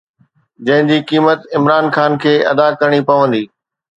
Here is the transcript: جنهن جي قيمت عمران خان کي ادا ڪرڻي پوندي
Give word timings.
جنهن 0.67 0.87
جي 0.91 0.97
قيمت 1.09 1.45
عمران 1.59 1.85
خان 1.95 2.11
کي 2.23 2.33
ادا 2.51 2.67
ڪرڻي 2.79 3.01
پوندي 3.07 3.43